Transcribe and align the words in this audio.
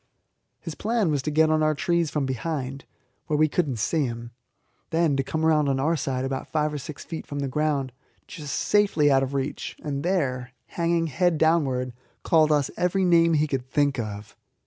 His 0.59 0.73
plan 0.73 1.11
was 1.11 1.21
to 1.21 1.29
get 1.29 1.51
on 1.51 1.61
our 1.61 1.75
trees 1.75 2.09
from 2.09 2.25
behind, 2.25 2.85
where 3.27 3.37
we 3.37 3.47
could 3.47 3.67
not 3.67 3.77
see 3.77 4.05
him, 4.07 4.31
then 4.89 5.15
to 5.15 5.21
come 5.21 5.45
round 5.45 5.69
on 5.69 5.79
our 5.79 5.95
side 5.95 6.25
about 6.25 6.47
five 6.51 6.73
or 6.73 6.79
six 6.79 7.05
feet 7.05 7.27
from 7.27 7.37
the 7.37 7.47
ground, 7.47 7.91
just 8.25 8.57
safely 8.57 9.11
out 9.11 9.21
of 9.21 9.35
reach, 9.35 9.77
and 9.83 10.01
there, 10.01 10.53
hanging 10.69 11.05
head 11.05 11.37
downwards, 11.37 11.93
call 12.23 12.51
us 12.51 12.71
every 12.75 13.05
name 13.05 13.33
he 13.35 13.45
could 13.45 13.69
think 13.69 13.99
of. 13.99 14.35